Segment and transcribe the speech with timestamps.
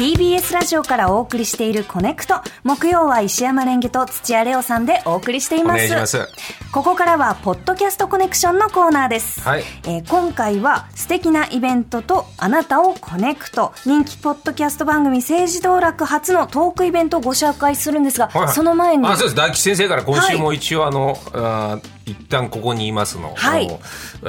[0.00, 2.36] TBS ラジオからお送りしているコネクト。
[2.64, 5.84] 木曜は石山蓮華と土屋礼央さんでお送りしています。
[5.84, 6.28] お願いします。
[6.72, 9.64] ここからはポッドキャストコネクションのコーナーです、はい。
[9.82, 13.72] えー今回は素敵なイベントとあなたをコネクト。
[13.84, 18.52] 人気ポッドキャスト番組政治道楽初のトークイベントをご紹介するんですが、はいはい。
[18.54, 19.34] その前にあそうです。
[19.34, 23.68] 大吉先生から今週も一応あの、あー一旦ここにいますの、はい。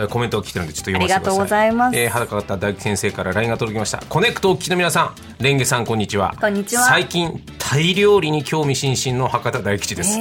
[0.10, 1.26] コメントを来てるんでちょっと読ませてください。
[1.26, 1.98] ありがとうございます。
[1.98, 4.00] えー、裸がった大吉先生から LINE が届きました。
[4.10, 6.36] コネクトをお聞きの皆さん蓮華さんこんにちは。
[6.40, 6.84] こんにちは。
[6.84, 10.20] 最近タイ料理に興味津々の博多大吉です。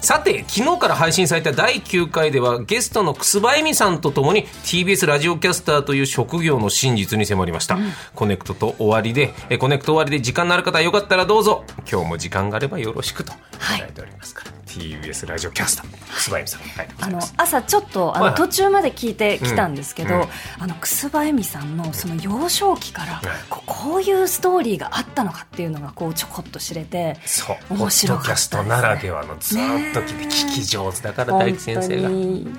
[0.00, 7.78] さて昨日から配信された第9回ではゲストの楠葉恵美さんとともに TBS ラジオキャスターという職業の真実に迫りました、
[8.14, 11.64] コネクトと終わりでえコネクト終わりで時間のある方はよかったらどうぞ。
[11.90, 13.32] 今日も時間があればよろしくと
[13.76, 20.20] いただいておりますから、TBS ラジオキャスター楠葉恵美さん、はい、あの朝ちょっとあのはい途中まで聞いてきたんですけど、うん。
[20.22, 27.56] うんあの楠葉恵美さんのその幼少期からはいこうこういうストーリーがあったのかっていうのがこうちょこっと知れてそう。
[27.68, 28.50] ポ面ッ白かったです。
[28.50, 32.10] ドキャストならではのずーっと聞き上手だから大吉先生が。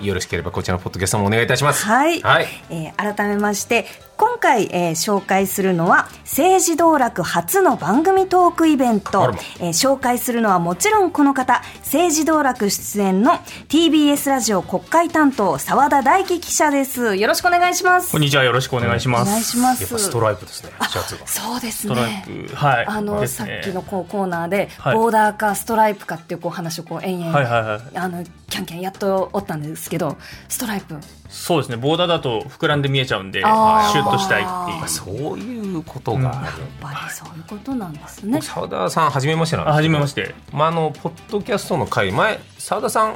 [0.04, 1.86] よろしければこちらのポッドキャストもお願いいたします。
[1.86, 2.48] はい、はい。
[2.70, 9.32] えー改めまして今回、えー紹介するのは政治道楽初の番組トークイベント。
[9.60, 13.34] えー紹介するのはもちろんこの方政治道楽出演の
[13.70, 17.16] TBS ラジオ国会担当澤田大樹記者です。
[17.16, 18.12] よろしくお願いします。
[18.12, 19.30] こんにちは、よろしくお願いします。
[19.30, 19.82] お願いします。
[19.82, 21.28] やっぱストライプですねシャツが。
[21.28, 22.26] そうですね。
[22.50, 22.86] プ、はい。
[22.86, 23.28] あの、ね。
[23.28, 24.96] さっきのこうコーナーで、はい。
[24.96, 27.98] ボーダーかストライプかっていうこう話をこう延々、はいはいはい。
[27.98, 30.18] あのキャンキャンやっとおったんですけど
[30.48, 30.98] ストライプ。
[31.34, 34.88] そうですね、ボーダーだと膨らんで見えちゃうんで、シュッとしたいっていう。
[34.90, 36.30] そういうことが。
[36.30, 40.36] ある、やっぱりそういうことなんですね、澤田さんはじめましてなんですあ、けどはじめまして。
[40.52, 43.16] まあ、あのポッドキャストの回前澤田さん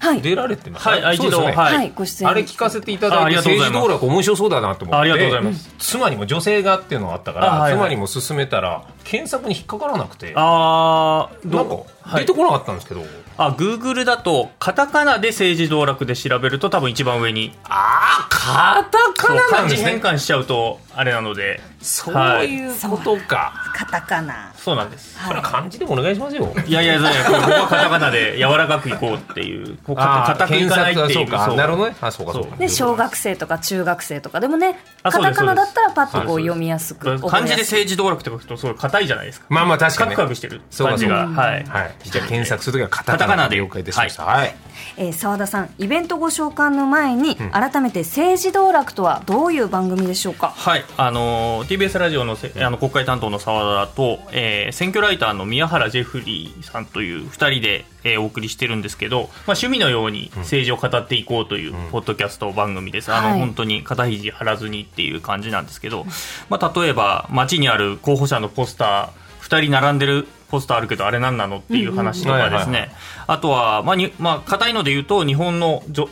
[0.00, 0.22] はい。
[0.22, 1.76] 出られてますはい、あ一度、そうですよねはい。
[1.76, 2.30] はい、ご出演。
[2.30, 4.96] あれ聞かせていただいて政治道楽面白そうだなと思って。
[4.96, 5.74] あありがとうございます。
[5.78, 7.78] 妻にも女性がっていうのがあったから、あはいはい。
[7.78, 10.32] 妻にも勧めたら検索に引っかからなくて。
[10.36, 12.24] あー、なんかどうはい。
[12.24, 13.02] 出てこなかったんですけど、
[13.36, 17.52] あ、Google だと、カタカナで政治道楽で調べると多分一番上に。
[17.64, 19.90] ああカタカナなん漢字ですね。
[19.92, 21.60] 変換しちゃうと、あれなので。
[21.80, 24.52] そうはいいうことか、カタカナ。
[24.54, 25.18] そうなんです。
[25.24, 26.52] それは漢字でもお願いしますよ。
[26.66, 29.78] いやいや、いやいやここはカタカナで柔らかくいこうっていう。
[29.84, 31.08] こうあー硬くいかないっていう。
[31.08, 31.56] 検索はそう。
[31.56, 31.96] かなるほどね。
[32.00, 32.68] あそうかそうか。
[32.68, 34.40] 小学生とか中学生とか。
[34.40, 37.18] でもねカタカナだったらパッとこう読みやすく。
[37.20, 37.80] 漢字でやすい。
[37.80, 39.46] 政治道楽って書くとすごい硬いじゃないですか。
[39.48, 40.90] まあまあ確かに、ね、カクカクしてるそうか。
[40.92, 41.28] 感じが。
[41.28, 41.64] はい。
[41.64, 43.60] はい、じゃあ検索するときはカタカナで。
[43.60, 44.54] 了解いたしましたはい、
[44.96, 50.54] えー澤田さんイベントご紹介の前に、改めて政治道楽とはどういう番組でしょうか？
[50.56, 63.38] はい、あのー TBS ラジオのせあの国会担当の澤田と、えー選挙ライターの宮原ジェフリーさんという2人で、えーお送りしてるんですけど、まあ、趣味のように政治を語っていこうというポッドキャスト番組です、あのはい。
[63.38, 66.06] 本当に肩肘張らずにっていう感じなんですけど、
[66.48, 72.68] まあ、例えば街にある候補者のポスター2人並んでるポスターあるけどあれ何なのっていう話とかですうん。
[72.68, 72.92] うんはいはいね
[73.26, 76.08] あとは、まあにまあ、硬いので言うと日本の女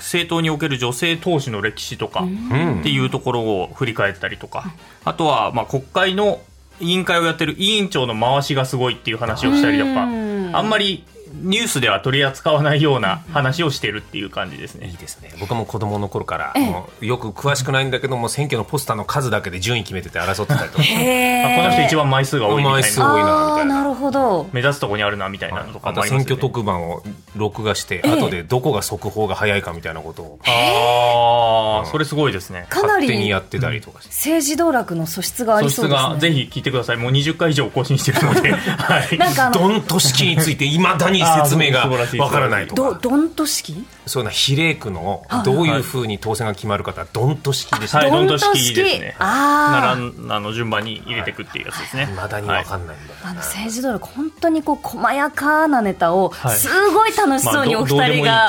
[0.00, 2.80] 政党における女性党首の歴史とか、うん。
[2.80, 4.72] っていうところを振り返ったりとか、
[5.04, 6.40] あとはまあ国会の
[6.80, 10.56] 委員会をやってる委員長の回しがすごいっていう話をしたりとか、うん。
[10.56, 11.04] あんまり
[11.40, 14.96] ニュースでは取り扱わないような話をしてるっていう感じですねいい。
[14.96, 26.02] ですね僕も子供の頃から、ええもうよく詳しくないんだけども選挙のポスターの数だけで順位決めてて争ってたりとかこの人一番枚数が多いみたい枚数な多いなみたいななるほど目立つとこにあるなみたいなのとかね。
[26.02, 27.02] 選挙特番を
[27.36, 32.66] 録画して、ええ後でどこが速報が早いかみたいなことをああ、それすごいですね。
[32.68, 36.96] かなり勝手にやってたりとかして、政治道楽の素質があり素質そうですねがぜひ聞いてください。
[36.96, 38.52] もう20回以上更新してるので。
[38.54, 39.18] はい。
[39.18, 42.98] なんかあのドンと式についていまだに説明がわからないとどか。
[43.00, 43.84] どんと式？
[44.06, 49.16] そうな比例区のどういうふうに当選が決まるかってドンと式でした、はい、どんどんとと式式ですね。
[49.18, 50.16] あー。
[50.16, 52.08] 並んあの順番に入れていくっていうやつですね。
[52.10, 52.14] い。
[52.14, 53.14] まだにわかんないんだ。
[53.14, 56.56] よ、あの政治道楽本当にこう細やかなネタをはい。
[56.56, 58.48] すごい楽しそうにまあお二人が、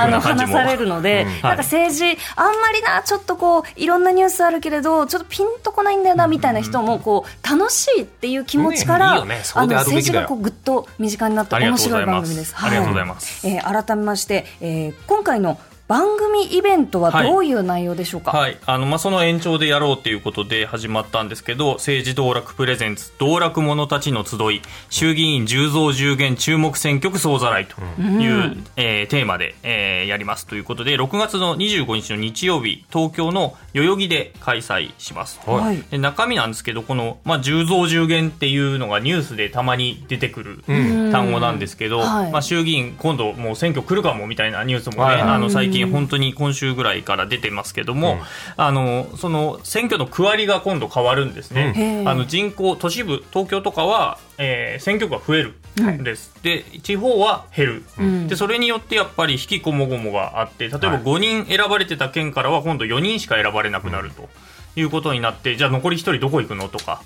[0.00, 12.54] あの話されるので、なんかはい政治あんまりなちょっとこういろんなニュースあるけれどちょっとピンとこないんだよなみたいな人もこう楽しいっていう気持ちから、あの政治がこうぐっと身近になったありが面白いとうございす。
[12.56, 15.58] ありがとうございますえー改めまして、えー今回の
[15.92, 18.30] 番組イベントはどういう内容でしょうか？
[18.30, 35.40] はい、あのまあ、その延長でやろうということで始まったんですけど政治道楽プレゼンツ道楽者たちの集い衆議院10増10減注目選挙区総ざらいという、えーテーマで、えーやりますということで6月の25日の日曜日東京の代々木で開催します。
[35.44, 35.82] はい。
[35.90, 40.64] で中身なんですけどこの、まあ、10増10減っていうのがニュースでたまに出てくる
[41.12, 42.32] 単語なんですけど、はい。
[42.32, 45.22] まあ、衆議院今度もう選挙来るかもみたいなニュースもね、はいはい。
[45.32, 48.18] あの最近に本当に今週ぐらいから出てますけども、
[48.56, 55.54] あのその選挙の区割りが今度変わるんですね、あの人口都市部東京とかは、えー選挙区が増える
[55.92, 61.02] んです、で地方は減る、でそれによってやっぱり引きこもごもがあって例えばはい。
[61.02, 64.28] 5人選ばれてた県からは今度4人しか選ばれなくなると。
[64.74, 67.02] いうことになってじゃあ残り1人どこ行くのとか。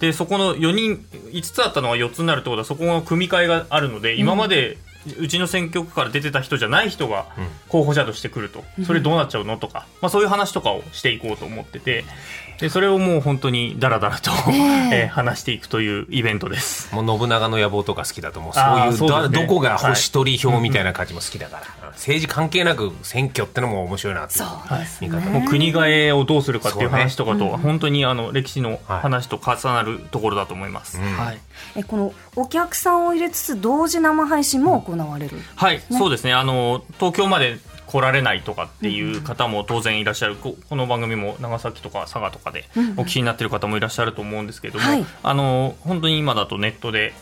[0.00, 4.78] でそこの4人5つあったのが4つになるってことはそこの組み替えがあるので今まで
[5.18, 7.26] うちの選挙区から出てた人じゃない人が
[7.68, 8.64] 候補者として来ると。
[8.86, 12.04] それどうなっちゃうのとか、まあ、そういう話とかをしていこうと思ってて
[12.58, 14.30] でそれをもう本当にだらだらと、
[14.92, 15.06] え。
[15.06, 16.94] ー話していくというイベントです。
[16.94, 19.36] もう信長の野望とか好きだと思うそういうそうですね。
[19.36, 25.08] どどこが星取り票みたいな感じも好きだから、政治関係なく選挙ってのも面白いなっていうそうですね。
[25.08, 25.30] 見方。
[25.30, 30.98] もう国替えをどうするかっていう話とかと、本当にあの歴史の話と重なるところだと思います。
[30.98, 31.38] うんはい。
[31.76, 36.32] えこのお客さんを入れつつ同時生配信も行われる、はい、そうですね。
[36.32, 40.36] あの東京まで来られないとかっていう方も当然いらっしゃる。
[40.36, 42.64] ここの番組も長崎とか佐賀とかで
[42.96, 45.06] お聞きになっている方もいらっしゃると思うんですけども、はい。
[45.22, 47.14] あの本当に今だとネットで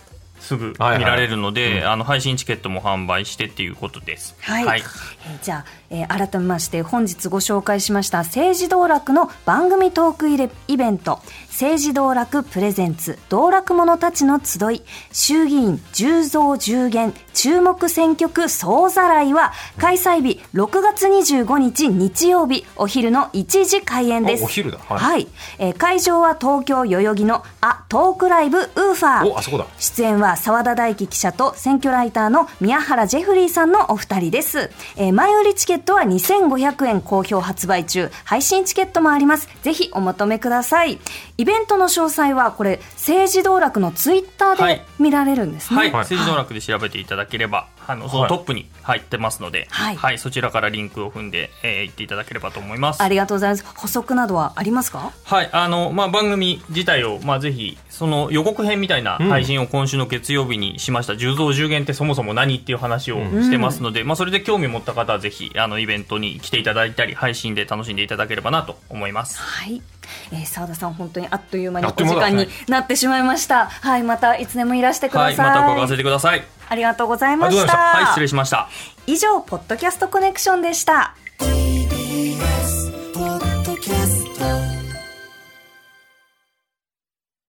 [0.42, 0.98] すぐはいはい。
[0.98, 4.34] 見られるので、あの配信チケットも販売してっていうことです。
[4.40, 11.20] はい、えーじゃあ、えー改めまして本日ご紹介しました政治道楽の番組トークイレイベント。
[11.48, 14.82] 政治道楽プレゼンツ道楽者たちの集い。
[15.12, 25.28] 衆議院10増10減注目選挙区総ざらいは開催日6月25日日曜日お昼の1時開演ですあお昼だはいはい、
[25.58, 38.10] えー会場は東京代々木のあトークライブウーファーおあそこだ出演は澤田大樹記者と選挙ライターの宮原ジェフリーさんのお二人です、えー前売りチケットは2500円好評発売中。
[38.24, 39.48] 配信チケットもあります。
[39.62, 40.98] ぜひお求めください。
[41.38, 44.76] イベントの詳細はこれ政治道楽のツイッターはい。
[44.78, 46.02] で見られるんですね、はい、はい。
[46.02, 50.18] 政治道楽で調べていただければ、あのそのトップに入ってますので、はい。
[50.18, 53.02] そちらからリンクを踏んで、えー、行っていただければと思います。
[53.02, 53.64] ありがとうございます。
[53.64, 55.12] 補足などはありますか？
[55.24, 69.38] はい、あの、まあ、番組自体を、まあ、ぜひ、その予告編みたいな配信を今週の月曜日にしました、10増10減ってそもそも何っていう話をしてますので、まあ、それで興味持った方はぜひ、あの、イベントに来ていただいたり、配信で楽しんでいただければなと思います。
[69.38, 69.82] はい、
[70.32, 73.66] えー、澤田さん本当にあっという間にお時間になってしまいました。
[73.66, 76.42] はいまたいつでもいらしてくだはい、さい、また伺わせてください。
[76.72, 77.76] ありがとうございました。
[77.76, 78.66] はい、失礼しました。
[79.06, 81.14] 以上ポッドキャストコネクションでした